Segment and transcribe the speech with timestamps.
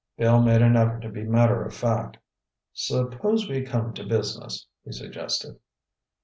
[0.17, 2.17] Bill made an effort to be matter of fact.
[2.73, 5.59] "Suppose we come to business," he suggested.